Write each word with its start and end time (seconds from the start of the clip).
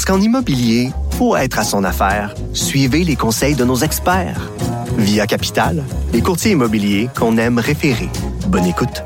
Parce 0.00 0.16
qu'en 0.16 0.24
immobilier, 0.24 0.88
pour 1.18 1.36
être 1.36 1.58
à 1.58 1.62
son 1.62 1.84
affaire, 1.84 2.34
suivez 2.54 3.04
les 3.04 3.16
conseils 3.16 3.54
de 3.54 3.66
nos 3.66 3.76
experts. 3.76 4.50
Via 4.96 5.26
Capital, 5.26 5.84
les 6.14 6.22
courtiers 6.22 6.52
immobiliers 6.52 7.10
qu'on 7.14 7.36
aime 7.36 7.58
référer. 7.58 8.08
Bonne 8.46 8.64
écoute. 8.64 9.04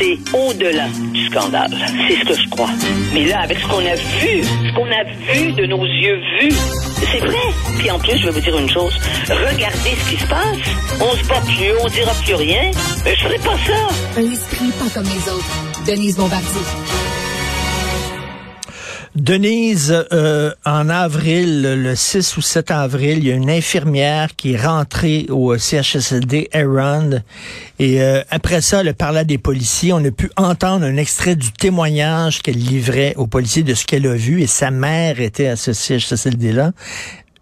C'est 0.00 0.36
au-delà 0.36 0.88
du 1.12 1.26
scandale. 1.26 1.70
C'est 2.08 2.16
ce 2.16 2.24
que 2.24 2.34
je 2.34 2.48
crois. 2.48 2.70
Mais 3.14 3.26
là, 3.26 3.42
avec 3.42 3.60
ce 3.60 3.68
qu'on 3.68 3.78
a 3.78 3.94
vu, 3.94 4.42
ce 4.42 4.74
qu'on 4.74 4.90
a 4.90 5.04
vu 5.32 5.52
de 5.52 5.66
nos 5.66 5.84
yeux 5.84 6.18
vus, 6.40 6.56
c'est 7.12 7.20
vrai. 7.20 7.52
Puis 7.78 7.88
en 7.92 8.00
plus, 8.00 8.18
je 8.18 8.24
vais 8.24 8.32
vous 8.32 8.40
dire 8.40 8.58
une 8.58 8.70
chose. 8.70 8.92
Regardez 9.28 9.94
ce 10.04 10.10
qui 10.10 10.20
se 10.20 10.26
passe. 10.26 10.58
On 11.00 11.16
se 11.16 11.28
bat 11.28 11.40
plus, 11.42 11.70
on 11.80 11.86
dira 11.86 12.12
plus 12.24 12.34
rien. 12.34 12.72
Mais 13.04 13.14
je 13.14 13.22
ferai 13.22 13.38
pas 13.38 13.56
ça. 13.64 14.20
Un 14.20 14.32
esprit 14.32 14.72
pas 14.80 14.90
comme 14.92 15.04
les 15.04 15.32
autres. 15.32 15.84
Denise 15.86 16.16
Bombardier. 16.16 16.97
Denise, 19.14 20.06
euh, 20.12 20.52
en 20.64 20.88
avril, 20.88 21.62
le 21.62 21.94
6 21.94 22.36
ou 22.36 22.40
7 22.40 22.70
avril, 22.70 23.18
il 23.18 23.26
y 23.26 23.32
a 23.32 23.34
une 23.34 23.50
infirmière 23.50 24.36
qui 24.36 24.52
est 24.52 24.62
rentrée 24.62 25.26
au 25.30 25.56
CHSLD 25.56 26.48
Aaron. 26.52 27.22
Et 27.78 28.02
euh, 28.02 28.22
après 28.30 28.60
ça, 28.60 28.80
elle 28.80 28.94
parlait 28.94 29.24
des 29.24 29.38
policiers. 29.38 29.92
On 29.92 30.04
a 30.04 30.10
pu 30.10 30.30
entendre 30.36 30.84
un 30.84 30.96
extrait 30.96 31.36
du 31.36 31.52
témoignage 31.52 32.42
qu'elle 32.42 32.58
livrait 32.58 33.14
aux 33.16 33.26
policiers 33.26 33.62
de 33.62 33.74
ce 33.74 33.86
qu'elle 33.86 34.06
a 34.06 34.14
vu. 34.14 34.42
Et 34.42 34.46
sa 34.46 34.70
mère 34.70 35.20
était 35.20 35.48
à 35.48 35.56
ce 35.56 35.72
CHSLD-là. 35.72 36.72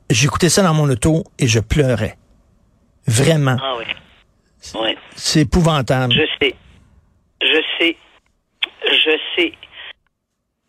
J'écoutais 0.08 0.48
ça 0.48 0.62
dans 0.62 0.74
mon 0.74 0.88
auto 0.88 1.24
et 1.38 1.48
je 1.48 1.60
pleurais. 1.60 2.16
Vraiment. 3.06 3.56
Ah 3.60 3.74
oui. 3.78 3.84
Oui. 4.80 4.96
C'est 5.14 5.40
épouvantable. 5.40 6.12
Je 6.12 6.26
sais. 6.40 6.54
Je 7.40 7.60
sais. 7.78 7.96
Je 8.84 9.10
sais. 9.36 9.52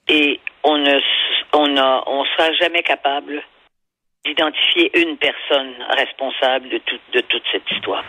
Et 0.09 0.39
on 0.63 0.77
ne 0.77 0.99
on 1.53 1.77
a 1.77 2.03
on 2.07 2.25
sera 2.25 2.51
jamais 2.53 2.83
capable 2.83 3.43
d'identifier 4.25 4.91
une 4.99 5.17
personne 5.17 5.75
responsable 5.89 6.69
de 6.69 6.77
toute 6.79 7.01
de 7.13 7.21
toute 7.21 7.43
cette 7.51 7.69
histoire. 7.71 8.05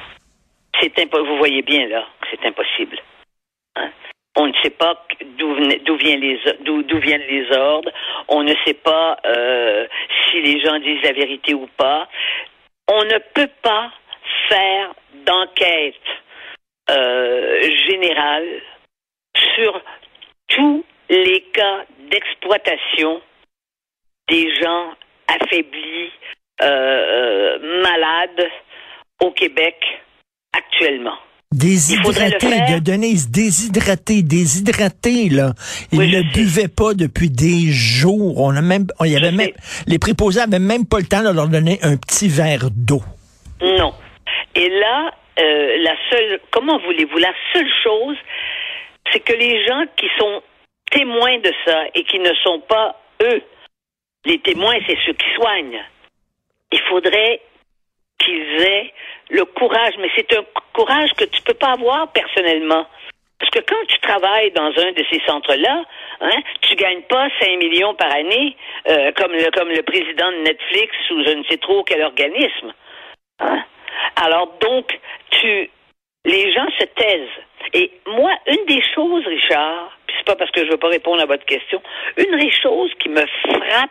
C'est 0.80 1.12
vous 1.12 1.36
voyez 1.38 1.62
bien 1.62 1.88
là 1.88 2.06
que 2.20 2.28
c'est 2.30 2.46
impossible. 2.46 2.98
Hein? 3.76 3.90
On 4.36 4.46
ne 4.46 4.52
sait 4.62 4.70
pas 4.70 5.04
d'où 5.36 5.96
viennent 5.96 6.20
les 6.20 6.38
d'où 6.60 6.98
viennent 7.00 7.26
les 7.28 7.50
ordres. 7.56 7.90
On 8.28 8.42
ne 8.44 8.54
sait 8.64 8.74
pas 8.74 9.16
euh, 9.26 9.86
si 10.26 10.40
les 10.40 10.60
gens 10.60 10.78
disent 10.78 11.02
la 11.02 11.12
vérité 11.12 11.54
ou 11.54 11.68
pas. 11.76 12.08
On 12.88 13.04
ne 13.04 13.18
peut 13.34 13.50
pas 13.62 13.90
faire 14.48 14.94
d'enquête 15.26 15.94
euh, 16.90 17.62
générale 17.88 18.62
sur 19.54 19.82
tous 20.48 20.84
les 21.08 21.44
cas 21.52 21.84
d'exploitation 22.10 23.20
des 24.28 24.54
gens 24.56 24.92
affaiblis, 25.26 26.10
euh, 26.60 26.64
euh, 26.64 27.82
malades 27.82 28.48
au 29.20 29.30
Québec 29.30 29.76
actuellement. 30.52 31.16
Déshydraté, 31.50 32.74
de 32.74 32.78
Denise, 32.78 33.30
déshydraté, 33.30 34.22
déshydraté, 34.22 35.30
là. 35.30 35.52
Il 35.92 36.00
ne 36.00 36.22
buvait 36.34 36.68
pas 36.68 36.92
depuis 36.92 37.30
des 37.30 37.72
jours. 37.72 38.38
On 38.42 38.54
a 38.54 38.60
même, 38.60 38.86
on 39.00 39.06
y 39.06 39.16
avait 39.16 39.32
même, 39.32 39.52
les 39.86 39.98
préposés 39.98 40.40
avaient 40.40 40.58
même 40.58 40.86
pas 40.86 40.98
le 40.98 41.06
temps 41.06 41.22
de 41.22 41.34
leur 41.34 41.48
donner 41.48 41.78
un 41.82 41.96
petit 41.96 42.28
verre 42.28 42.68
d'eau. 42.70 43.00
Non. 43.62 43.94
Et 44.54 44.68
là, 44.68 45.10
euh, 45.40 45.76
la 45.78 45.94
seule, 46.10 46.40
comment 46.50 46.78
voulez-vous, 46.80 47.16
la 47.16 47.32
seule 47.54 47.70
chose, 47.82 48.16
c'est 49.10 49.20
que 49.20 49.32
les 49.32 49.64
gens 49.66 49.84
qui 49.96 50.06
sont 50.18 50.42
témoins 50.90 51.38
de 51.38 51.52
ça 51.64 51.84
et 51.94 52.04
qui 52.04 52.18
ne 52.18 52.32
sont 52.34 52.60
pas 52.60 52.96
eux. 53.22 53.42
Les 54.24 54.38
témoins, 54.40 54.78
c'est 54.86 54.98
ceux 55.06 55.12
qui 55.12 55.34
soignent. 55.34 55.84
Il 56.72 56.80
faudrait 56.80 57.40
qu'ils 58.18 58.62
aient 58.62 58.92
le 59.30 59.44
courage, 59.44 59.94
mais 59.98 60.10
c'est 60.16 60.32
un 60.36 60.44
courage 60.72 61.10
que 61.16 61.24
tu 61.24 61.40
peux 61.42 61.54
pas 61.54 61.72
avoir 61.72 62.10
personnellement. 62.12 62.86
Parce 63.38 63.50
que 63.50 63.60
quand 63.60 63.86
tu 63.86 63.98
travailles 64.00 64.50
dans 64.50 64.66
un 64.66 64.92
de 64.92 65.04
ces 65.10 65.20
centres-là, 65.24 65.84
hein, 66.20 66.42
tu 66.62 66.74
gagnes 66.74 67.02
pas 67.02 67.28
5 67.40 67.56
millions 67.58 67.94
par 67.94 68.12
année 68.12 68.56
euh, 68.88 69.12
comme, 69.12 69.32
le, 69.32 69.50
comme 69.52 69.68
le 69.68 69.82
président 69.82 70.32
de 70.32 70.38
Netflix 70.38 70.92
ou 71.10 71.22
je 71.24 71.30
ne 71.34 71.44
sais 71.44 71.58
trop 71.58 71.84
quel 71.84 72.02
organisme. 72.02 72.72
Hein. 73.38 73.62
Alors 74.16 74.58
donc, 74.60 74.98
tu, 75.30 75.70
les 76.24 76.52
gens 76.52 76.66
se 76.78 76.84
taisent. 76.84 77.28
Et 77.74 77.92
moi, 78.06 78.32
une 78.46 78.64
des 78.66 78.82
choses, 78.94 79.24
Richard, 79.26 79.97
puis 80.08 80.16
c'est 80.18 80.26
pas 80.26 80.36
parce 80.36 80.50
que 80.50 80.64
je 80.64 80.70
veux 80.70 80.78
pas 80.78 80.88
répondre 80.88 81.22
à 81.22 81.26
votre 81.26 81.44
question, 81.44 81.80
une 82.16 82.38
des 82.38 82.50
choses 82.50 82.90
qui 82.98 83.10
me 83.10 83.20
frappe, 83.20 83.90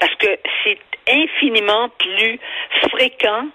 parce 0.00 0.14
que 0.16 0.26
c'est 0.64 0.78
infiniment 1.08 1.88
plus 1.90 2.40
fréquent 2.90 3.46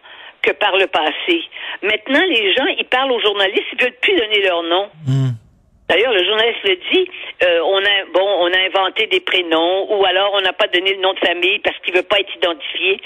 que 0.42 0.52
par 0.52 0.78
le 0.78 0.88
passé. 0.88 1.44
Maintenant, 1.82 2.22
les 2.28 2.54
gens, 2.54 2.66
ils 2.78 2.86
parlent 2.86 3.12
aux 3.12 3.22
journalistes, 3.22 3.66
ils 3.74 3.82
veulent 3.82 4.00
plus 4.02 4.16
donner 4.16 4.42
leur 4.42 4.62
nom. 4.64 4.90
Hmm. 5.08 5.30
D'ailleurs, 5.90 6.14
le 6.14 6.24
journaliste 6.24 6.64
le 6.64 6.76
dit, 6.92 7.10
euh, 7.44 7.60
on 7.66 7.78
a 7.78 8.06
bon, 8.14 8.28
on 8.42 8.54
a 8.54 8.60
inventé 8.60 9.08
des 9.08 9.20
prénoms, 9.20 9.94
ou 9.94 10.06
alors 10.06 10.34
on 10.34 10.42
n'a 10.42 10.54
pas 10.54 10.68
donné 10.68 10.94
le 10.94 11.02
nom 11.02 11.14
de 11.14 11.20
famille 11.20 11.60
parce 11.60 11.78
qu'il 11.80 11.94
veut 11.94 12.04
pas 12.04 12.20
être 12.20 12.36
identifié, 12.36 13.02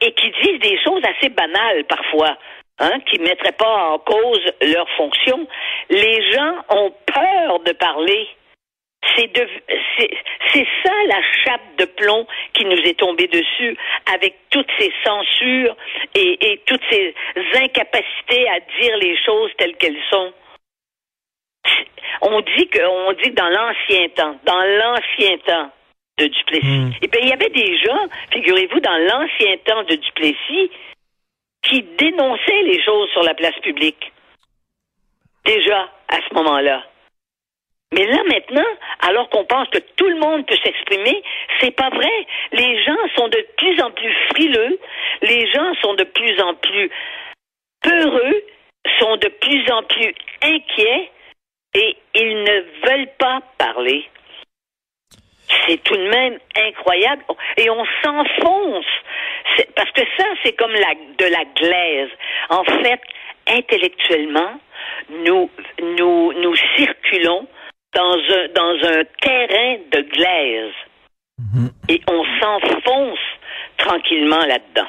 et 0.00 0.12
qui 0.12 0.32
disent 0.42 0.60
des 0.60 0.78
choses 0.82 1.02
assez 1.04 1.28
banales 1.30 1.84
parfois 1.84 2.36
hein, 2.78 3.00
qui 3.10 3.18
ne 3.18 3.24
mettraient 3.24 3.52
pas 3.52 3.90
en 3.90 3.98
cause 3.98 4.44
leur 4.62 4.88
fonction, 4.96 5.46
les 5.90 6.32
gens 6.32 6.54
ont 6.70 6.92
peur 7.06 7.60
de 7.60 7.72
parler. 7.72 8.28
C'est 9.16 9.30
c'est 10.52 10.66
ça 10.84 10.92
la 11.06 11.20
chape 11.44 11.76
de 11.78 11.84
plomb 11.84 12.26
qui 12.54 12.64
nous 12.64 12.78
est 12.78 12.98
tombée 12.98 13.28
dessus 13.28 13.76
avec 14.12 14.34
toutes 14.50 14.70
ces 14.78 14.92
censures 15.04 15.76
et, 16.14 16.52
et 16.52 16.62
toutes 16.66 16.82
ces 16.90 17.14
incapacités 17.54 18.48
à 18.48 18.60
dire 18.80 18.96
les 18.96 19.16
choses 19.24 19.50
telles 19.58 19.76
qu'elles 19.76 20.02
sont. 20.10 20.32
On 22.22 22.40
dit 22.40 22.68
que 22.68 22.84
on 22.84 23.12
dit 23.12 23.30
dans 23.30 23.48
l'ancien 23.48 24.08
temps, 24.10 24.36
dans 24.44 24.62
l'ancien 24.62 25.36
temps 25.38 25.70
de 26.18 26.26
Duplessis, 26.26 26.66
hmm. 26.66 26.92
eh 27.02 27.08
bien, 27.08 27.20
il 27.22 27.28
y 27.28 27.32
avait 27.32 27.50
des 27.50 27.76
gens, 27.78 28.08
figurez-vous, 28.32 28.80
dans 28.80 28.96
l'ancien 28.96 29.56
temps 29.66 29.82
de 29.84 29.96
Duplessis, 29.96 30.70
qui 31.68 31.82
dénonçait 31.82 32.62
les 32.62 32.82
choses 32.84 33.10
sur 33.10 33.22
la 33.22 33.34
place 33.34 33.58
publique. 33.62 34.12
Déjà, 35.44 35.88
à 36.08 36.16
ce 36.28 36.34
moment-là. 36.34 36.84
Mais 37.92 38.04
là 38.04 38.22
maintenant, 38.24 38.66
alors 39.00 39.28
qu'on 39.30 39.44
pense 39.44 39.68
que 39.68 39.78
tout 39.78 40.08
le 40.08 40.18
monde 40.18 40.44
peut 40.46 40.56
s'exprimer, 40.62 41.22
c'est 41.60 41.70
pas 41.70 41.88
vrai. 41.90 42.26
Les 42.52 42.82
gens 42.84 42.96
sont 43.16 43.28
de 43.28 43.46
plus 43.56 43.80
en 43.80 43.90
plus 43.92 44.12
frileux, 44.30 44.78
les 45.22 45.50
gens 45.52 45.74
sont 45.82 45.94
de 45.94 46.04
plus 46.04 46.40
en 46.40 46.54
plus 46.54 46.90
peureux, 47.82 48.42
sont 48.98 49.16
de 49.16 49.28
plus 49.28 49.70
en 49.70 49.82
plus 49.84 50.14
inquiets 50.42 51.10
et 51.74 51.96
ils 52.14 52.42
ne 52.42 52.88
veulent 52.88 53.12
pas 53.18 53.40
parler. 53.58 54.08
C'est 55.66 55.82
tout 55.82 55.96
de 55.96 56.08
même 56.08 56.38
incroyable. 56.56 57.22
Et 57.56 57.70
on 57.70 57.84
s'enfonce. 58.02 58.84
Parce 59.74 59.90
que 59.92 60.02
ça, 60.16 60.24
c'est 60.42 60.52
comme 60.52 60.72
la, 60.72 60.94
de 61.18 61.30
la 61.30 61.44
glaise. 61.54 62.10
En 62.50 62.64
fait, 62.64 63.00
intellectuellement, 63.48 64.60
nous, 65.24 65.50
nous, 65.80 66.32
nous 66.32 66.54
circulons 66.76 67.46
dans 67.94 68.16
un, 68.16 68.48
dans 68.54 68.88
un 68.88 69.02
terrain 69.20 69.76
de 69.92 70.00
glaise. 70.10 70.74
Mhm. 71.38 71.70
Et 71.88 72.00
on 72.10 72.24
s'enfonce 72.40 73.18
tranquillement 73.76 74.44
là-dedans. 74.46 74.88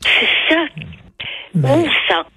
C'est 0.00 0.54
ça. 0.54 0.60
on 1.62 1.84
sent. 1.84 2.28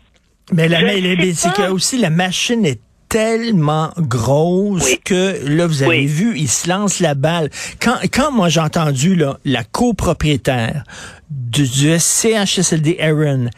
Mais, 0.54 0.70
la, 0.70 0.82
mais, 0.82 1.34
c'est 1.34 1.54
que 1.54 1.70
aussi 1.72 1.98
la 1.98 2.10
machine 2.10 2.66
est 2.66 2.80
tellement 3.18 3.92
grosse 3.98 4.96
que 5.04 5.44
là, 5.48 5.66
vous 5.66 5.82
avez 5.82 6.06
vu, 6.06 6.38
il 6.38 6.48
se 6.48 6.70
lance 6.70 7.00
la 7.00 7.16
balle. 7.16 7.50
Quand, 7.82 7.96
quand 8.14 8.32
moi 8.32 8.48
j'ai 8.48 8.60
entendu 8.60 9.16
là, 9.16 9.40
la 9.44 9.64
copropriétaire 9.64 10.84
du, 11.32 11.68
du 11.68 11.98
CHSLD 11.98 12.98
Aaron 13.00 13.50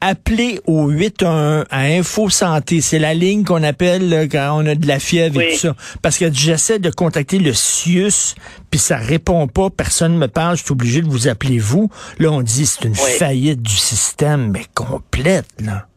appelez 0.00 0.60
au 0.66 0.88
811 0.88 1.64
à 1.68 1.80
Info 1.80 2.30
Santé. 2.30 2.80
C'est 2.80 3.00
la 3.00 3.14
ligne 3.14 3.42
qu'on 3.42 3.64
appelle 3.64 4.08
là, 4.08 4.28
quand 4.28 4.56
on 4.62 4.66
a 4.66 4.76
de 4.76 4.86
la 4.86 5.00
fièvre 5.00 5.40
et 5.40 5.54
tout 5.54 5.58
ça. 5.58 5.76
Parce 6.00 6.16
que 6.16 6.32
j'essaie 6.32 6.78
de 6.78 6.90
contacter 6.90 7.40
le 7.40 7.52
CIUS, 7.52 8.36
puis 8.70 8.78
ça 8.78 8.96
répond 8.98 9.48
pas, 9.48 9.70
personne 9.70 10.16
me 10.16 10.28
parle, 10.28 10.56
je 10.56 10.62
suis 10.62 10.72
obligé 10.72 11.02
de 11.02 11.08
vous 11.08 11.26
appeler 11.26 11.58
vous. 11.58 11.90
Là, 12.20 12.30
on 12.30 12.42
dit 12.42 12.66
c'est 12.66 12.84
une 12.84 12.94
faillite 12.94 13.62
du 13.62 13.76
système, 13.76 14.52
mais 14.52 14.66
complète, 14.74 15.46
là. 15.58 15.88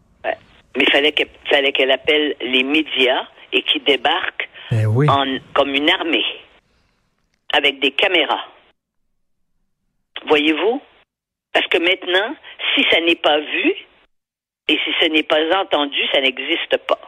Mais 0.75 0.83
il 0.83 0.91
fallait 0.91 1.11
qu'elle 1.11 1.29
fallait 1.49 1.71
qu'elle 1.71 1.91
appelle 1.91 2.35
les 2.41 2.63
médias 2.63 3.27
et 3.51 3.61
qu'ils 3.63 3.83
débarquent 3.83 4.49
Ben 4.71 4.85
oui. 4.87 5.09
en, 5.09 5.25
comme 5.53 5.73
une 5.73 5.89
armée 5.89 6.25
avec 7.53 7.79
des 7.79 7.91
caméras. 7.91 8.45
Voyez-vous? 10.27 10.81
Parce 11.53 11.67
que 11.67 11.77
maintenant, 11.79 12.35
si 12.73 12.85
ça 12.91 13.01
n'est 13.01 13.15
pas 13.15 13.39
vu 13.39 13.75
et 14.67 14.79
si 14.85 14.91
ce 15.01 15.05
n'est 15.07 15.23
pas 15.23 15.41
entendu, 15.59 15.99
ça 16.13 16.21
n'existe 16.21 16.77
pas. 16.87 16.99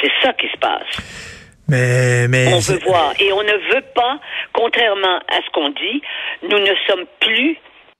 C'est 0.00 0.12
ça 0.22 0.32
qui 0.34 0.46
se 0.48 0.56
passe. 0.58 1.34
Mais, 1.68 2.28
mais 2.28 2.54
On 2.54 2.60
veut 2.60 2.78
voir. 2.86 3.12
Et 3.20 3.32
on 3.32 3.42
ne 3.42 3.74
veut 3.74 3.84
pas, 3.94 4.20
contrairement 4.52 5.18
à 5.28 5.42
ce 5.44 5.50
qu'on 5.50 5.70
dit, 5.70 6.00
nous 6.42 6.58
ne 6.58 6.74
sommes 6.86 7.04
plus 7.20 7.56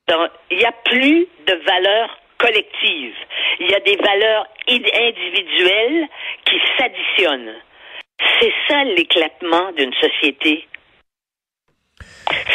dans. 0.06 0.28
Il 0.50 0.58
n'y 0.58 0.64
a 0.64 0.72
plus 0.84 1.26
de 1.46 1.54
valeurs 1.66 2.18
collectives. 2.38 3.14
Il 3.60 3.70
y 3.70 3.74
a 3.74 3.80
des 3.80 3.96
valeurs 3.96 4.46
id- 4.68 4.90
individuelles 4.94 6.06
qui 6.46 6.56
s'additionnent. 6.78 7.54
C'est 8.40 8.52
ça 8.68 8.84
l'éclatement 8.84 9.72
d'une 9.76 9.92
société. 9.94 10.66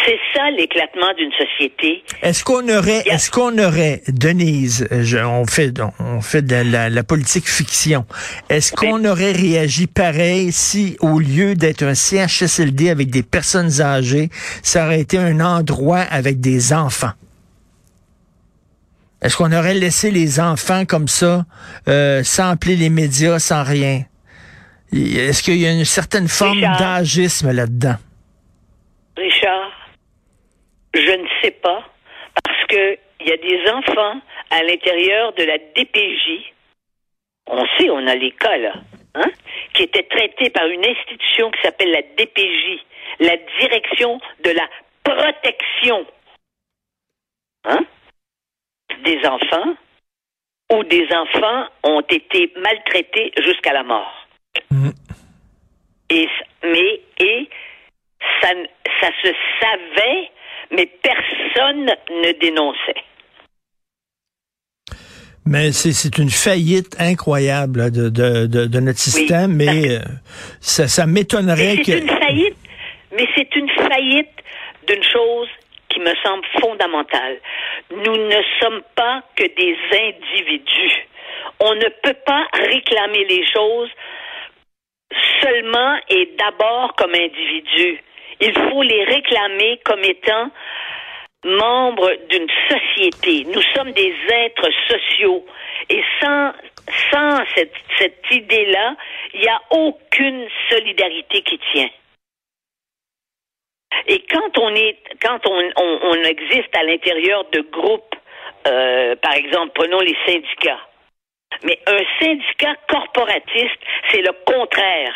C'est 0.05 0.19
ça 0.35 0.51
l'éclatement 0.51 1.13
d'une 1.15 1.31
société. 1.31 2.03
Est-ce 2.21 2.43
qu'on 2.43 2.67
aurait, 2.69 3.01
est-ce 3.07 3.31
qu'on 3.31 3.57
aurait, 3.57 4.01
Denise, 4.07 4.87
euh, 4.91 5.03
je- 5.03 5.17
on 5.17 5.45
fait, 5.45 5.71
on 5.99 6.21
fait 6.21 6.41
de 6.43 6.71
la, 6.71 6.89
la 6.89 7.03
politique 7.03 7.47
fiction. 7.49 8.05
Est-ce 8.49 8.71
qu'on 8.73 9.03
aurait 9.05 9.31
réagi 9.31 9.87
pareil 9.87 10.51
si, 10.51 10.95
au 11.01 11.19
lieu 11.19 11.55
d'être 11.55 11.83
un 11.83 11.95
CHSLD 11.95 12.89
avec 12.89 13.09
des 13.09 13.23
personnes 13.23 13.81
âgées, 13.81 14.29
ça 14.61 14.85
aurait 14.85 14.99
été 15.01 15.17
un 15.17 15.39
endroit 15.39 16.01
avec 16.01 16.39
des 16.39 16.71
enfants? 16.73 17.11
Est-ce 19.23 19.37
qu'on 19.37 19.53
aurait 19.53 19.73
laissé 19.73 20.11
les 20.11 20.41
enfants 20.41 20.83
comme 20.85 21.07
ça, 21.07 21.45
euh, 21.87 22.23
sans 22.23 22.49
appeler 22.51 22.75
les 22.75 22.89
médias, 22.89 23.39
sans 23.39 23.63
rien? 23.63 24.01
Est-ce 24.91 25.41
qu'il 25.41 25.57
y 25.57 25.65
a 25.65 25.71
une 25.71 25.85
certaine 25.85 26.27
forme 26.27 26.59
d'agisme 26.59 27.51
là-dedans? 27.51 27.95
Richard, 29.15 29.71
je 30.93 31.11
ne 31.11 31.27
sais 31.41 31.51
pas, 31.51 31.83
parce 32.43 32.65
que 32.67 32.97
il 33.21 33.29
y 33.29 33.31
a 33.31 33.37
des 33.37 33.71
enfants 33.71 34.19
à 34.49 34.61
l'intérieur 34.63 35.33
de 35.33 35.43
la 35.43 35.57
DPJ. 35.57 36.51
On 37.47 37.65
sait, 37.77 37.89
on 37.89 38.05
a 38.05 38.15
les 38.15 38.31
cas 38.31 38.57
là, 38.57 38.73
hein, 39.15 39.31
qui 39.73 39.83
étaient 39.83 40.03
traités 40.03 40.49
par 40.49 40.67
une 40.67 40.85
institution 40.85 41.49
qui 41.51 41.61
s'appelle 41.61 41.91
la 41.91 42.01
DPJ, 42.01 42.81
la 43.21 43.37
Direction 43.61 44.19
de 44.43 44.49
la 44.51 44.67
protection, 45.03 46.05
hein, 47.65 47.85
des 49.03 49.19
enfants, 49.25 49.75
où 50.71 50.83
des 50.83 51.07
enfants 51.13 51.67
ont 51.83 52.01
été 52.01 52.53
maltraités 52.57 53.31
jusqu'à 53.43 53.73
la 53.73 53.83
mort. 53.83 54.27
Mhm. 54.71 54.93
Et, 56.09 56.27
mais, 56.63 57.01
et 57.19 57.49
ça, 58.41 58.49
ça 59.01 59.09
se 59.21 59.29
savait, 59.59 60.31
mais 60.71 60.85
personne 61.01 61.85
ne 61.85 62.39
dénonçait. 62.39 63.03
Mais 65.45 65.73
c'est, 65.73 66.17
une 66.17 66.29
faillite 66.29 66.95
incroyable 66.99 67.79
là, 67.79 67.89
de, 67.89 68.07
de, 68.07 68.47
de, 68.47 68.65
de 68.65 68.79
notre 68.79 68.99
système, 68.99 69.53
mais 69.53 69.89
euh, 69.89 69.99
ça, 70.61 70.87
ça 70.87 71.05
m'étonnerait 71.05 71.77
que... 71.77 71.99
une 71.99 72.07
faillite, 72.07 72.55
mais 73.11 73.27
c'est 73.35 73.53
une 73.57 73.69
faillite 73.69 74.31
d'une 74.87 75.03
chose 75.03 75.49
qui 75.89 75.99
me 75.99 76.13
semble 76.23 76.45
fondamentale. 76.61 77.37
Nous 77.95 78.15
ne 78.15 78.41
sommes 78.59 78.81
pas 78.95 79.21
que 79.35 79.43
des 79.43 79.77
individus. 79.91 81.07
On 81.59 81.75
ne 81.75 81.89
peut 82.01 82.17
pas 82.25 82.47
réclamer 82.53 83.25
les 83.25 83.45
choses 83.53 83.89
seulement 85.41 85.97
et 86.09 86.31
d'abord 86.37 86.95
comme 86.95 87.13
individus. 87.13 87.99
Il 88.39 88.53
faut 88.53 88.81
les 88.81 89.03
réclamer 89.03 89.79
comme 89.85 90.03
étant 90.03 90.49
membres 91.43 92.11
d'une 92.29 92.49
société. 92.69 93.45
Nous 93.53 93.61
sommes 93.75 93.91
des 93.91 94.13
êtres 94.29 94.69
sociaux. 94.87 95.45
Et 95.89 96.01
sans, 96.21 96.51
sans 97.11 97.37
cette, 97.55 97.75
cette 97.99 98.25
idée-là, 98.31 98.95
il 99.33 99.41
n'y 99.41 99.47
a 99.47 99.61
aucune 99.71 100.47
solidarité 100.69 101.41
qui 101.43 101.59
tient. 101.71 101.89
Et 104.07 104.23
quand 104.31 104.57
on 104.57 104.73
est, 104.75 104.97
quand 105.21 105.39
on, 105.45 105.71
on, 105.77 105.99
on 106.03 106.23
existe 106.23 106.75
à 106.75 106.83
l'intérieur 106.83 107.45
de 107.51 107.61
groupes, 107.61 108.15
euh, 108.67 109.15
par 109.17 109.33
exemple, 109.33 109.71
prenons 109.75 109.99
les 109.99 110.15
syndicats. 110.25 110.79
Mais 111.63 111.77
un 111.87 111.99
syndicat 112.19 112.75
corporatiste, 112.89 113.79
c'est 114.09 114.21
le 114.21 114.31
contraire 114.45 115.13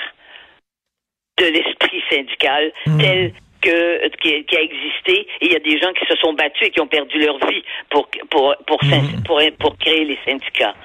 de 1.38 1.46
l'esprit 1.46 2.04
syndical 2.10 2.72
tel 3.00 3.34
que 3.62 4.08
qui, 4.18 4.44
qui 4.46 4.58
a 4.58 4.62
existé. 4.62 5.28
Et 5.42 5.46
il 5.48 5.52
y 5.52 5.56
a 5.56 5.60
des 5.60 5.80
gens 5.80 5.92
qui 5.94 6.06
se 6.06 6.16
sont 6.18 6.34
battus 6.34 6.68
et 6.68 6.72
qui 6.72 6.82
ont 6.82 6.88
perdu 6.88 7.20
leur 7.20 7.38
vie 7.48 7.64
pour 7.90 8.08
pour 8.30 8.56
pour 8.66 8.80
pour, 9.26 9.42
pour 9.60 9.78
créer 9.78 10.06
les 10.06 10.18
syndicats. 10.26 10.76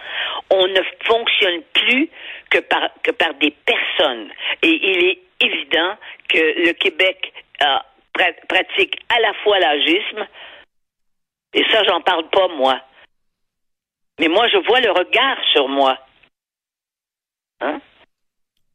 On 0.50 0.66
ne 0.66 0.80
fonctionne 1.04 1.62
plus 1.74 2.08
que 2.50 2.58
par 2.58 2.90
que 3.02 3.10
par 3.10 3.34
des 3.34 3.54
personnes. 3.64 4.30
Et 4.62 4.68
il 4.68 5.04
est 5.04 5.18
évident 5.44 5.96
que 6.28 6.38
le 6.66 6.72
Québec 6.72 7.32
a- 7.60 7.84
pra- 8.16 8.46
pratique 8.48 8.96
à 9.08 9.20
la 9.20 9.32
fois 9.42 9.58
l'agisme 9.58 10.26
et 11.54 11.64
ça 11.70 11.82
j'en 11.84 12.00
parle 12.00 12.28
pas 12.30 12.48
moi. 12.56 12.80
Mais 14.20 14.28
moi 14.28 14.48
je 14.48 14.58
vois 14.66 14.80
le 14.80 14.90
regard 14.90 15.38
sur 15.52 15.68
moi. 15.68 15.98
Hein? 17.60 17.80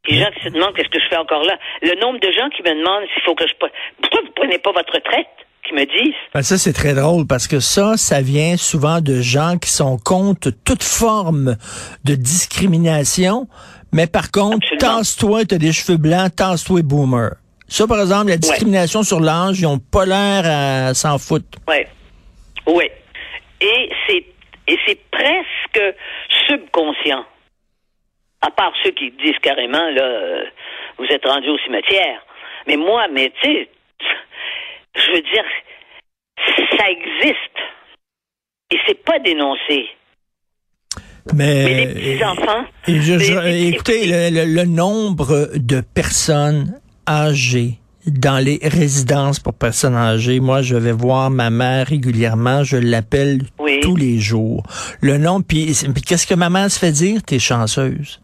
Les 0.07 0.19
gens 0.19 0.31
qui 0.31 0.43
se 0.43 0.49
demandent 0.49 0.73
qu'est-ce 0.75 0.89
que 0.89 0.99
je 0.99 1.09
fais 1.09 1.17
encore 1.17 1.43
là? 1.43 1.57
Le 1.81 1.99
nombre 1.99 2.19
de 2.19 2.31
gens 2.31 2.49
qui 2.49 2.61
me 2.63 2.69
demandent 2.69 3.07
s'il 3.13 3.23
faut 3.23 3.35
que 3.35 3.45
je 3.47 3.53
pourquoi 4.01 4.21
vous 4.21 4.31
prenez 4.35 4.57
pas 4.59 4.71
votre 4.71 4.93
retraite, 4.93 5.27
qui 5.67 5.73
me 5.73 5.83
disent. 5.85 6.15
Ben, 6.33 6.41
ça, 6.43 6.57
c'est 6.57 6.71
très 6.71 6.93
drôle 6.93 7.27
parce 7.27 7.45
que 7.47 7.59
ça, 7.59 7.97
ça 7.97 8.21
vient 8.21 8.55
souvent 8.55 9.01
de 9.01 9.19
gens 9.21 9.57
qui 9.57 9.69
sont 9.69 9.97
contre 9.97 10.51
toute 10.63 10.83
forme 10.83 11.57
de 12.05 12.15
discrimination. 12.15 13.47
Mais 13.93 14.07
par 14.07 14.31
contre, 14.31 14.67
tasse-toi, 14.77 15.45
t'as 15.45 15.57
des 15.57 15.71
cheveux 15.71 15.97
blancs, 15.97 16.35
tasse-toi, 16.35 16.81
boomer. 16.83 17.31
Ça, 17.67 17.85
par 17.87 17.99
exemple, 17.99 18.29
la 18.29 18.37
discrimination 18.37 19.03
sur 19.03 19.19
l'âge, 19.19 19.59
ils 19.59 19.65
ont 19.65 19.79
pas 19.79 20.05
l'air 20.05 20.43
à 20.45 20.93
s'en 20.93 21.17
foutre. 21.17 21.57
Ouais. 21.67 21.87
Oui. 22.65 22.85
Et 23.61 23.89
c'est 24.07 24.25
et 24.67 24.77
c'est 24.85 24.99
presque 25.09 25.95
subconscient. 26.47 27.25
À 28.41 28.51
part 28.51 28.73
ceux 28.83 28.91
qui 28.91 29.11
disent 29.11 29.39
carrément 29.41 29.89
là 29.89 30.03
euh, 30.03 30.43
vous 30.97 31.05
êtes 31.05 31.25
rendu 31.25 31.49
au 31.49 31.57
cimetière. 31.59 32.21
Mais 32.67 32.77
moi, 32.77 33.07
mais 33.11 33.31
tu 33.41 33.47
sais, 33.47 33.69
je 34.95 35.11
veux 35.11 35.21
dire 35.21 35.45
ça 36.77 36.89
existe. 36.89 37.57
Et 38.71 38.77
c'est 38.85 39.03
pas 39.03 39.19
dénoncé. 39.19 39.89
Mais, 41.33 41.63
Mais 41.65 41.85
les 41.93 42.15
petits 42.15 42.23
enfants, 42.23 42.65
et 42.87 43.01
je- 43.01 43.19
je- 43.19 43.39
les- 43.39 43.51
les- 43.51 43.67
écoutez, 43.69 44.05
le, 44.07 44.45
le- 44.45 44.53
le 44.53 44.63
nombre 44.65 45.49
de 45.55 45.81
personnes 45.81 46.73
âgées 47.07 47.79
dans 48.05 48.37
les 48.43 48.59
résidences 48.63 49.39
pour 49.39 49.53
personnes 49.53 49.95
âgées, 49.95 50.39
moi, 50.39 50.61
je 50.61 50.75
vais 50.75 50.93
voir 50.93 51.29
ma 51.29 51.49
mère 51.49 51.87
régulièrement, 51.87 52.63
je 52.63 52.77
l'appelle 52.77 53.41
Oui. 53.59 53.79
tous 53.81 53.95
les 53.95 54.19
jours. 54.19 54.63
Le 55.01 55.17
nom, 55.17 55.41
puis 55.41 55.75
puis 55.93 56.01
qu'est-ce 56.03 56.25
que 56.27 56.33
ma 56.35 56.49
mère 56.49 56.71
se 56.71 56.79
fait 56.79 56.91
dire? 56.93 57.21
T'es 57.23 57.39
chanceuse. 57.39 58.21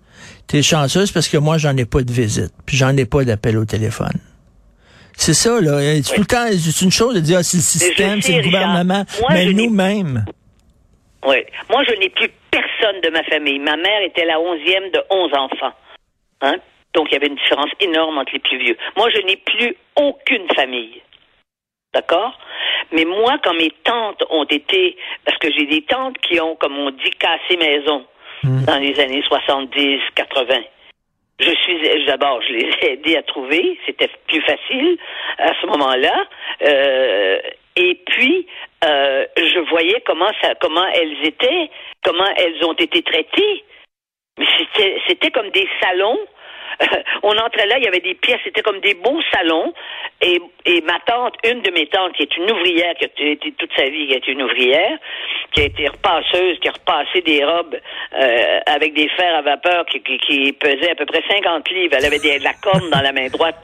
T'es 0.47 0.61
chanceuse 0.61 1.11
parce 1.11 1.27
que 1.27 1.37
moi, 1.37 1.57
j'en 1.57 1.75
ai 1.77 1.85
pas 1.85 2.01
de 2.01 2.11
visite, 2.11 2.51
puis 2.65 2.77
j'en 2.77 2.95
ai 2.95 3.05
pas 3.05 3.23
d'appel 3.25 3.57
au 3.57 3.65
téléphone. 3.65 4.13
C'est 5.15 5.33
ça, 5.33 5.59
là. 5.61 5.79
C'est 6.01 6.13
tout 6.15 6.21
le 6.21 6.25
temps, 6.25 6.45
c'est 6.57 6.81
une 6.81 6.91
chose 6.91 7.13
de 7.15 7.19
dire, 7.19 7.37
ah, 7.39 7.43
c'est 7.43 7.57
le 7.57 7.63
système, 7.63 8.21
c'est 8.21 8.37
le 8.37 8.43
gouvernement, 8.43 9.05
Moi, 9.21 9.29
mais 9.31 9.53
nous-mêmes. 9.53 10.25
Oui. 11.27 11.35
Moi, 11.69 11.83
je 11.87 11.99
n'ai 11.99 12.09
plus 12.09 12.29
personne 12.53 13.01
de 13.01 13.09
ma 13.09 13.23
famille. 13.23 13.59
Ma 13.59 13.75
mère 13.77 14.01
était 14.01 14.25
la 14.25 14.39
onzième 14.39 14.89
de 14.91 15.01
onze 15.09 15.33
enfants. 15.33 15.73
Hein? 16.41 16.55
Donc, 16.93 17.07
il 17.09 17.13
y 17.13 17.17
avait 17.17 17.27
une 17.27 17.35
différence 17.35 17.71
énorme 17.79 18.19
entre 18.19 18.33
les 18.33 18.39
plus 18.39 18.57
vieux. 18.57 18.77
Moi, 18.95 19.09
je 19.09 19.21
n'ai 19.21 19.37
plus 19.37 19.75
aucune 19.95 20.47
famille. 20.55 21.01
D'accord? 21.93 22.37
Mais 22.91 23.05
moi, 23.05 23.37
quand 23.43 23.53
mes 23.53 23.71
tantes 23.83 24.23
ont 24.29 24.45
été, 24.45 24.97
parce 25.25 25.37
que 25.39 25.51
j'ai 25.51 25.65
des 25.65 25.81
tantes 25.83 26.17
qui 26.19 26.39
ont, 26.39 26.55
comme 26.55 26.77
on 26.77 26.91
dit, 26.91 27.11
cassé 27.11 27.57
maison 27.57 28.05
dans 28.43 28.77
les 28.77 28.99
années 28.99 29.23
70, 29.27 30.01
80. 30.15 30.61
Je 31.39 31.49
suis 31.49 32.05
d'abord, 32.05 32.41
je 32.41 32.53
les 32.53 32.69
ai 32.81 32.93
aidés 32.93 33.17
à 33.17 33.23
trouver, 33.23 33.79
c'était 33.85 34.09
plus 34.27 34.41
facile 34.41 34.97
à 35.39 35.51
ce 35.59 35.65
moment-là. 35.67 36.25
Euh, 36.61 37.39
et 37.75 37.99
puis, 38.05 38.47
euh, 38.83 39.25
je 39.37 39.59
voyais 39.69 40.01
comment 40.05 40.31
ça, 40.41 40.53
comment 40.61 40.85
elles 40.93 41.25
étaient, 41.25 41.69
comment 42.03 42.29
elles 42.37 42.63
ont 42.65 42.73
été 42.73 43.01
traitées. 43.01 43.63
Mais 44.37 44.45
c'était, 44.57 45.01
c'était 45.07 45.31
comme 45.31 45.49
des 45.49 45.67
salons. 45.81 46.19
on 47.23 47.37
entrait 47.37 47.67
là, 47.67 47.77
il 47.77 47.83
y 47.83 47.87
avait 47.87 47.99
des 47.99 48.15
pièces, 48.15 48.39
c'était 48.43 48.61
comme 48.61 48.79
des 48.79 48.95
beaux 48.95 49.21
salons. 49.31 49.73
Et, 50.21 50.39
et 50.65 50.81
ma 50.81 50.99
tante, 51.05 51.35
une 51.43 51.61
de 51.61 51.71
mes 51.71 51.87
tantes, 51.87 52.13
qui 52.13 52.23
est 52.23 52.37
une 52.37 52.51
ouvrière, 52.51 52.95
qui 52.95 53.05
a 53.05 53.27
été 53.27 53.51
toute 53.57 53.73
sa 53.75 53.85
vie, 53.85 54.07
qui 54.07 54.13
est 54.13 54.27
une 54.27 54.41
ouvrière, 54.41 54.97
qui 55.51 55.61
a 55.61 55.65
été 55.65 55.87
repasseuse, 55.87 56.59
qui 56.59 56.67
a 56.67 56.71
repassé 56.71 57.21
des 57.21 57.43
robes 57.43 57.77
euh, 58.13 58.59
avec 58.67 58.93
des 58.93 59.09
fers 59.09 59.35
à 59.35 59.41
vapeur 59.41 59.85
qui, 59.85 60.01
qui, 60.01 60.17
qui 60.19 60.53
pesaient 60.53 60.91
à 60.91 60.95
peu 60.95 61.05
près 61.05 61.23
50 61.27 61.69
livres. 61.71 61.95
Elle 61.97 62.05
avait 62.05 62.19
des, 62.19 62.39
de 62.39 62.43
la 62.43 62.53
corne 62.53 62.89
dans 62.89 63.01
la 63.01 63.11
main 63.11 63.27
droite. 63.27 63.63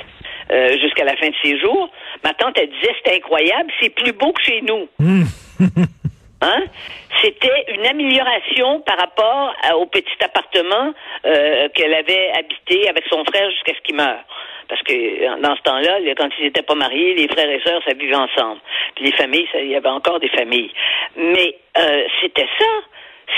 Euh, 0.51 0.79
jusqu'à 0.79 1.03
la 1.05 1.15
fin 1.15 1.29
de 1.29 1.35
ses 1.43 1.59
jours. 1.59 1.91
Ma 2.23 2.33
tante, 2.33 2.57
elle 2.57 2.69
disait, 2.71 2.95
c'est 3.05 3.15
incroyable, 3.17 3.71
c'est 3.79 3.91
plus 3.93 4.13
beau 4.13 4.31
que 4.33 4.41
chez 4.43 4.61
nous. 4.61 4.87
Hein? 6.41 6.63
C'était 7.21 7.65
une 7.75 7.85
amélioration 7.85 8.79
par 8.81 8.97
rapport 8.97 9.53
à- 9.61 9.75
au 9.75 9.85
petit 9.87 10.07
appartement 10.23 10.93
euh, 11.25 11.67
qu'elle 11.75 11.93
avait 11.93 12.31
habité 12.31 12.87
avec 12.87 13.03
son 13.09 13.25
frère 13.25 13.51
jusqu'à 13.51 13.73
ce 13.75 13.81
qu'il 13.81 13.95
meure. 13.95 14.23
Parce 14.69 14.81
que 14.83 14.93
euh, 14.93 15.35
dans 15.41 15.53
ce 15.57 15.61
temps-là, 15.63 15.97
quand 16.17 16.29
ils 16.39 16.45
n'étaient 16.45 16.61
pas 16.61 16.75
mariés, 16.75 17.13
les 17.15 17.27
frères 17.27 17.49
et 17.49 17.59
sœurs, 17.59 17.81
ça 17.85 17.93
vivait 17.93 18.15
ensemble. 18.15 18.61
Puis 18.95 19.03
les 19.05 19.11
familles, 19.11 19.47
ça- 19.51 19.59
il 19.59 19.67
y 19.69 19.75
avait 19.75 19.89
encore 19.89 20.21
des 20.21 20.29
familles. 20.29 20.71
Mais 21.17 21.55
euh, 21.77 22.03
c'était 22.21 22.47
ça. 22.57 22.71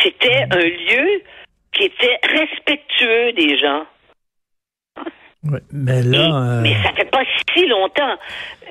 C'était 0.04 0.44
un 0.52 0.60
lieu 0.64 1.24
qui 1.74 1.86
était 1.86 2.20
respectueux 2.24 3.32
des 3.34 3.58
gens. 3.58 3.84
Ouais, 5.44 5.60
mais 5.72 6.00
Et- 6.00 6.04
là, 6.04 6.36
euh, 6.36 6.62
Mais 6.62 6.76
ça 6.84 6.92
fait 6.94 7.10
pas 7.10 7.24
si 7.54 7.66
longtemps. 7.68 8.16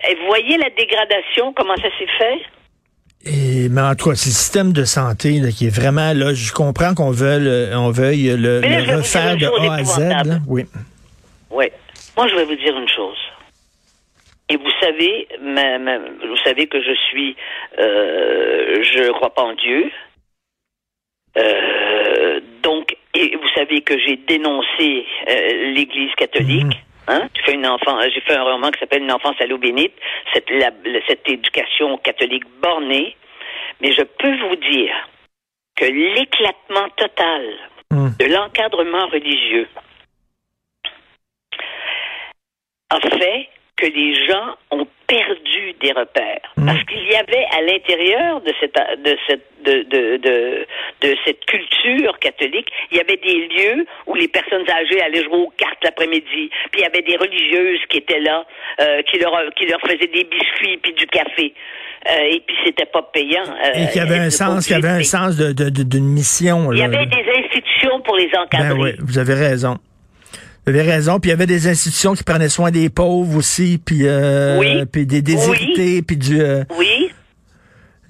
Et 0.08 0.14
vous 0.14 0.26
voyez 0.26 0.56
la 0.56 0.70
dégradation, 0.70 1.52
comment 1.52 1.76
ça 1.76 1.88
s'est 1.98 2.06
fait? 2.18 2.40
et, 3.26 3.68
mais 3.68 3.82
en 3.82 3.94
tout 3.94 4.08
cas, 4.10 4.14
c'est 4.14 4.30
le 4.30 4.34
système 4.34 4.72
de 4.72 4.84
santé 4.84 5.40
là, 5.40 5.50
qui 5.50 5.66
est 5.66 5.74
vraiment 5.74 6.12
là. 6.14 6.32
Je 6.32 6.52
comprends 6.52 6.94
qu'on 6.94 7.10
veuille, 7.10 7.46
euh, 7.48 7.76
on 7.78 7.90
veuille 7.90 8.28
le, 8.36 8.60
là, 8.60 8.96
refaire 8.96 9.36
de 9.36 9.46
A 9.46 9.74
à 9.74 9.84
Z. 9.84 9.98
là. 10.26 10.38
Oui. 10.48 10.64
Oui. 11.50 11.66
Moi, 12.16 12.28
je 12.28 12.34
vais 12.36 12.44
vous 12.44 12.56
dire 12.56 12.76
une 12.78 12.88
chose. 12.88 13.18
Et 14.48 14.56
vous 14.56 14.70
savez, 14.80 15.28
vous 15.38 16.36
savez 16.44 16.66
que 16.66 16.80
je 16.82 16.94
suis, 17.08 17.36
euh, 17.78 18.82
je 18.82 19.10
crois 19.12 19.32
pas 19.34 19.42
en 19.42 19.54
Dieu. 19.54 19.90
Euh, 21.38 22.40
donc, 22.62 22.96
et 23.14 23.36
vous 23.36 23.48
savez 23.54 23.80
que 23.82 23.98
j'ai 23.98 24.16
dénoncé 24.16 25.06
euh, 25.28 25.72
l'Église 25.72 26.14
catholique. 26.16 26.78
Hein? 27.08 27.28
J'ai 27.34 27.42
fait 27.42 27.54
une 27.54 27.66
enfant, 27.66 27.98
j'ai 28.12 28.20
fait 28.20 28.36
un 28.36 28.44
roman 28.44 28.70
qui 28.70 28.78
s'appelle 28.78 29.02
Une 29.02 29.10
enfance 29.12 29.34
à 29.40 29.46
l'eau 29.46 29.58
bénite. 29.58 29.92
Cette, 30.32 30.48
la- 30.50 30.70
cette 31.08 31.28
éducation 31.28 31.98
catholique 31.98 32.44
bornée. 32.62 33.16
Mais 33.80 33.92
je 33.92 34.02
peux 34.02 34.36
vous 34.48 34.56
dire 34.56 34.94
que 35.76 35.86
l'éclatement 35.86 36.88
total 36.96 37.42
Mm. 37.92 38.10
de 38.20 38.26
l'encadrement 38.26 39.08
religieux 39.08 39.66
a 42.90 43.00
fait 43.00 43.48
que 43.80 43.86
les 43.86 44.14
gens 44.28 44.48
ont 44.70 44.86
perdu 45.06 45.74
des 45.82 45.92
repères. 45.92 46.46
Mm. 46.56 46.66
Parce 46.66 46.82
qu'il 46.84 47.04
y 47.10 47.14
avait 47.16 47.44
à 47.56 47.60
l'intérieur 47.62 48.40
de 48.42 48.52
cette, 48.60 48.76
de 49.02 49.16
cette, 49.26 49.46
de, 49.64 49.74
de, 49.94 50.16
de, 50.18 50.66
de 51.02 51.16
cette 51.24 51.44
culture 51.46 52.18
catholique, 52.20 52.68
il 52.90 52.98
y 52.98 53.00
avait 53.00 53.16
des 53.16 53.48
lieux 53.48 53.86
où 54.06 54.14
les 54.14 54.28
personnes 54.28 54.68
âgées 54.70 55.00
allaient 55.02 55.24
jouer 55.24 55.38
aux 55.46 55.52
cartes 55.56 55.82
l'après-midi. 55.82 56.50
Puis 56.70 56.78
il 56.78 56.80
y 56.82 56.84
avait 56.84 57.02
des 57.02 57.16
religieuses 57.16 57.80
qui 57.88 57.98
étaient 57.98 58.20
là, 58.20 58.44
euh, 58.80 59.02
qui 59.02 59.18
leur, 59.18 59.32
qui 59.56 59.66
leur 59.66 59.80
faisaient 59.80 60.06
des 60.18 60.24
biscuits 60.24 60.76
puis 60.82 60.92
du 60.92 61.06
café. 61.06 61.54
Euh, 62.08 62.30
et 62.32 62.40
puis 62.46 62.56
c'était 62.64 62.86
pas 62.86 63.02
payant. 63.02 63.42
euh, 63.42 63.72
Et 63.84 63.88
qu'il 63.92 64.00
y 64.02 64.04
avait 64.04 64.18
un 64.18 64.30
sens, 64.30 64.66
qu'il 64.66 64.76
y 64.76 64.78
avait 64.78 65.00
un 65.00 65.02
sens 65.02 65.36
d'une 65.36 66.08
mission. 66.08 66.72
Il 66.72 66.78
y 66.78 66.82
avait 66.82 67.04
des 67.06 67.24
institutions 67.44 68.00
pour 68.02 68.16
les 68.16 68.30
encadrer. 68.34 68.68
Ben 68.68 68.78
oui, 68.80 68.92
vous 69.00 69.18
avez 69.18 69.34
raison. 69.34 69.76
Raison. 70.78 71.18
Puis 71.18 71.30
il 71.30 71.32
y 71.32 71.34
avait 71.34 71.46
des 71.46 71.66
institutions 71.68 72.14
qui 72.14 72.22
prenaient 72.22 72.48
soin 72.48 72.70
des 72.70 72.88
pauvres 72.90 73.36
aussi, 73.36 73.78
puis 73.84 74.02
euh, 74.06 74.58
Oui. 74.58 74.84
puis 74.92 75.06
des 75.06 75.22
déshérités, 75.22 76.02
puis 76.02 76.16
du. 76.16 76.40
euh, 76.40 76.62
Oui. 76.78 77.10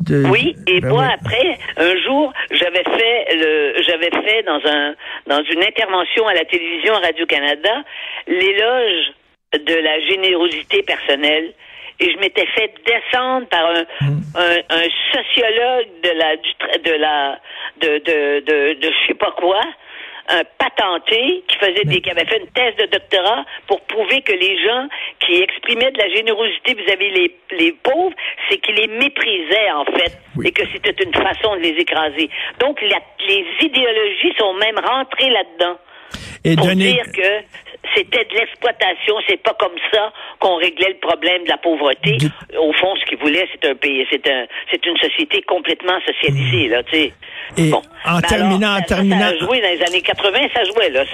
de- 0.01 0.25
Oui, 0.31 0.57
et 0.67 0.81
ben 0.81 0.89
moi 0.89 1.07
oui. 1.09 1.15
après, 1.21 1.59
un 1.77 1.97
jour, 2.05 2.33
j'avais 2.51 2.85
fait 2.85 3.37
le 3.37 3.83
j'avais 3.83 4.11
fait 4.11 4.43
dans 4.45 4.61
un 4.65 4.95
dans 5.27 5.43
une 5.45 5.63
intervention 5.63 6.27
à 6.27 6.35
la 6.35 6.45
télévision 6.45 6.95
Radio 6.95 7.27
Canada 7.27 7.83
l'éloge 8.27 9.13
de 9.53 9.75
la 9.75 10.01
générosité 10.09 10.83
personnelle 10.83 11.53
et 11.99 12.11
je 12.13 12.19
m'étais 12.19 12.47
fait 12.57 12.73
descendre 12.87 13.47
par 13.49 13.67
un, 13.67 13.83
Hmm. 14.01 14.21
un, 14.37 14.57
un 14.77 14.87
sociologue 15.13 15.89
de 16.03 16.11
la 16.17 16.37
du 16.37 16.51
de 16.91 16.93
la 16.99 17.39
de 17.83 17.99
de 17.99 18.41
de, 18.41 18.81
de 18.81 18.89
je 18.91 19.07
sais 19.09 19.15
pas 19.19 19.35
quoi 19.39 19.61
un 20.31 20.43
patenté 20.59 21.43
qui 21.49 21.57
faisait 21.59 21.85
des, 21.85 22.01
qui 22.01 22.11
avait 22.11 22.25
fait 22.25 22.39
une 22.39 22.49
thèse 22.49 22.77
de 22.77 22.87
doctorat 22.87 23.45
pour 23.67 23.81
prouver 23.83 24.23
que 24.23 24.33
les 24.33 24.63
gens 24.65 24.87
qui 25.21 25.43
exprimaient 25.43 25.91
de 25.91 25.99
la 25.99 26.09
générosité 26.15 26.75
vis-à-vis 26.75 27.11
les, 27.11 27.37
les 27.59 27.73
pauvres, 27.73 28.15
c'est 28.49 28.59
qu'ils 28.59 28.77
les 28.77 28.87
méprisaient 28.87 29.71
en 29.73 29.85
fait 29.87 30.19
Oui. 30.37 30.49
et 30.49 30.53
que 30.53 30.63
c'était 30.73 31.03
une 31.05 31.15
façon 31.15 31.57
de 31.57 31.61
les 31.61 31.77
écraser. 31.81 32.31
Donc 32.61 32.81
la- 32.83 33.03
les 33.27 33.45
idéologies 33.61 34.33
sont 34.39 34.55
même 34.55 34.79
rentrées 34.79 35.31
là-dedans 35.31 35.79
Et 36.45 36.57
pour 36.57 36.67
donner. 36.67 36.93
dire 36.93 37.07
que 37.15 37.45
c'était 37.95 38.25
de 38.25 38.35
l'exploitation, 38.35 39.15
c'est 39.29 39.43
pas 39.43 39.55
comme 39.59 39.75
ça 39.93 40.13
qu'on 40.39 40.57
réglait 40.57 40.91
le 40.91 41.01
problème 41.07 41.45
de 41.45 41.49
la 41.49 41.59
pauvreté. 41.59 42.17
Du- 42.17 42.31
Au 42.59 42.73
fond, 42.75 42.95
ce 43.01 43.05
qu'ils 43.07 43.19
voulaient, 43.19 43.49
c'est 43.53 43.69
un 43.71 43.75
pays, 43.75 44.07
c'est 44.11 44.27
un, 44.29 44.47
c'est 44.71 44.85
une 44.87 44.97
société 44.99 45.43
complètement 45.43 45.99
socialisée, 46.07 46.69
là, 46.69 46.83
tu 46.85 46.91
sais. 46.97 47.13
Et 47.57 47.73
en 47.73 47.81
Mais 48.17 48.23
terminant- 48.23 48.75
en 48.75 48.79
ça- 48.79 48.83
terminant- 48.85 49.19
Ça 49.21 49.27
a 49.29 49.39
joué 49.39 49.61
dans 49.61 49.69
les 49.69 49.83
années 49.83 50.03
80, 50.03 50.39
ça 50.55 50.63
jouait, 50.65 50.91
là. 50.91 51.05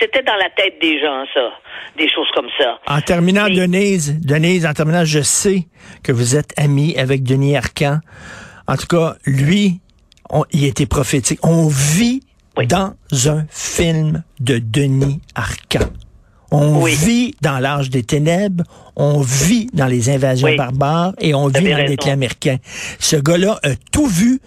C'était 0.00 0.22
dans 0.22 0.34
la 0.36 0.50
tête 0.50 0.78
des 0.80 1.00
gens, 1.00 1.24
ça. 1.32 1.52
Des 1.96 2.08
choses 2.08 2.28
comme 2.34 2.48
ça. 2.58 2.78
En 2.88 3.00
terminant, 3.00 3.48
Denise, 3.48 4.20
Denise, 4.20 4.66
en 4.66 4.72
terminant, 4.74 5.04
je 5.04 5.20
sais 5.22 5.64
que 6.02 6.12
vous 6.12 6.36
êtes 6.36 6.52
amie 6.58 6.94
avec 6.98 7.22
Denis 7.22 7.56
Arcan. 7.56 7.98
En 8.68 8.76
tout 8.76 8.86
cas, 8.88 9.14
lui, 9.24 9.80
on- 10.30 10.44
il 10.52 10.64
était 10.66 10.86
prophétique. 10.86 11.38
On 11.44 11.68
vit 11.68 12.20
Oui. 12.58 12.66
dans 12.66 12.92
un 13.28 13.44
film 13.50 14.22
de 14.40 14.58
Denis 14.58 15.20
Arcan. 15.34 15.86
On 16.52 16.80
Oui. 16.82 16.92
vit 16.94 17.34
dans 17.42 17.58
l'âge 17.58 17.90
des 17.90 18.02
ténèbres, 18.04 18.64
on 18.96 19.20
vit 19.20 19.68
dans 19.72 19.86
les 19.86 20.10
invasions 20.10 20.48
Oui. 20.48 20.56
barbares 20.56 21.12
et 21.20 21.34
on 21.34 21.48
vit 21.48 21.68
dans 21.70 21.76
raison. 21.76 21.88
l'éclat 21.90 22.12
américain. 22.12 22.56
Ce 23.00 23.16
gars-là 23.16 23.58
a 23.64 23.70
tout 23.92 24.06
vu, 24.06 24.38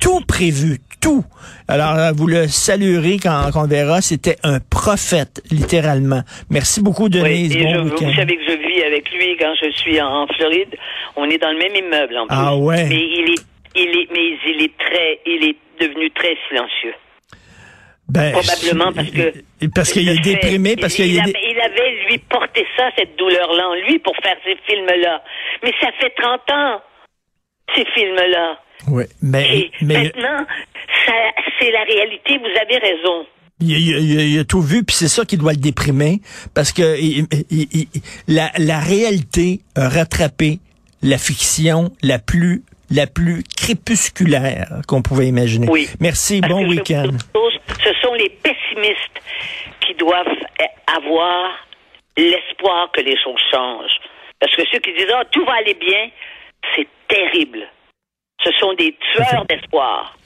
tout 0.00 0.20
prévu, 0.26 0.78
tout. 1.00 1.24
Alors, 1.68 1.94
euh, 1.94 2.12
vous 2.12 2.26
le 2.26 2.48
saluerez 2.48 3.18
quand, 3.22 3.50
quand 3.52 3.60
on 3.60 3.62
le 3.62 3.68
verra. 3.68 4.00
C'était 4.02 4.36
un 4.42 4.58
prophète, 4.60 5.40
littéralement. 5.50 6.22
Merci 6.50 6.82
beaucoup, 6.82 7.04
Oui, 7.04 7.10
Denise. 7.10 7.56
et 7.56 7.62
bon 7.64 7.72
je- 7.74 7.78
week-end. 7.90 8.06
vous 8.06 8.14
savez 8.14 8.36
que 8.36 8.42
je 8.52 8.56
vis 8.66 8.82
avec 8.82 9.10
lui 9.12 9.36
quand 9.38 9.52
je 9.62 9.70
suis 9.70 10.00
en, 10.00 10.22
en 10.22 10.26
Floride. 10.36 10.74
On 11.16 11.24
est 11.30 11.38
dans 11.38 11.50
le 11.52 11.58
même 11.58 11.76
immeuble, 11.76 12.16
en 12.18 12.26
plus. 12.26 12.36
Ah 12.38 12.56
ouais. 12.56 12.88
Mais 12.88 12.96
il 12.96 13.30
est, 13.30 13.42
il 13.76 13.88
est, 14.00 14.08
mais 14.12 14.38
il 14.52 14.62
est 14.64 14.76
très, 14.78 15.20
il 15.26 15.44
est 15.48 15.56
devenu 15.80 16.10
très 16.10 16.36
silencieux. 16.48 16.94
Ben, 18.08 18.32
Probablement 18.32 18.92
parce 18.92 19.10
que 19.10 19.66
parce 19.74 19.92
qu'il 19.92 20.08
est 20.08 20.20
déprimé, 20.20 20.76
parce 20.76 20.94
qu'il 20.94 21.18
avait, 21.20 21.32
il 21.32 21.60
avait 21.60 22.06
lui 22.08 22.18
porté 22.18 22.64
ça, 22.76 22.88
cette 22.96 23.16
douleur-là 23.18 23.68
en 23.68 23.74
lui 23.88 23.98
pour 23.98 24.14
faire 24.22 24.36
ces 24.44 24.56
films-là. 24.68 25.22
Mais 25.64 25.72
ça 25.80 25.88
fait 26.00 26.10
30 26.16 26.40
ans, 26.52 26.80
ces 27.74 27.84
films-là. 27.94 28.58
Oui, 28.88 29.04
mais, 29.22 29.58
Et 29.58 29.70
mais 29.80 30.04
maintenant, 30.04 30.46
ça, 31.06 31.12
c'est 31.58 31.70
la 31.72 31.82
réalité. 31.82 32.38
Vous 32.38 32.56
avez 32.60 32.78
raison. 32.78 33.26
il, 33.60 33.70
il- 33.72 34.10
il- 34.20 34.32
il 34.34 34.38
a 34.38 34.44
tout 34.44 34.60
vu, 34.60 34.84
puis 34.84 34.94
c'est 34.94 35.08
ça 35.08 35.24
qui 35.24 35.36
doit 35.36 35.52
le 35.52 35.58
déprimer, 35.58 36.20
parce 36.54 36.72
que 36.72 37.00
il- 37.00 37.26
il- 37.50 37.68
il- 37.72 37.88
la, 38.28 38.52
la 38.58 38.78
réalité 38.78 39.60
a 39.74 39.88
rattrapé 39.88 40.60
la 41.02 41.18
fiction 41.18 41.90
la 42.02 42.18
plus 42.20 42.62
la 42.90 43.06
plus 43.06 43.42
crépusculaire 43.42 44.80
qu'on 44.86 45.02
pouvait 45.02 45.26
imaginer. 45.26 45.68
Oui. 45.68 45.88
Merci, 46.00 46.40
Parce 46.40 46.52
bon 46.52 46.66
week-end. 46.68 47.10
Ce 47.34 47.92
sont 48.00 48.14
les 48.14 48.28
pessimistes 48.28 49.20
qui 49.80 49.94
doivent 49.94 50.26
avoir 50.96 51.50
l'espoir 52.16 52.90
que 52.92 53.00
les 53.00 53.16
choses 53.22 53.40
changent. 53.52 54.00
Parce 54.40 54.54
que 54.54 54.62
ceux 54.72 54.78
qui 54.78 54.92
disent 54.92 55.10
ah, 55.14 55.24
tout 55.30 55.44
va 55.44 55.54
aller 55.54 55.74
bien, 55.74 56.10
c'est 56.74 56.86
terrible. 57.08 57.60
Ce 58.44 58.50
sont 58.58 58.74
des 58.74 58.96
tueurs 59.12 59.44
d'espoir. 59.46 60.16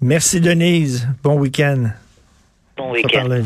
Merci, 0.00 0.40
Denise. 0.40 1.06
Bon 1.22 1.34
week-end. 1.34 1.90
Bon 2.76 2.90
week-end. 2.92 3.42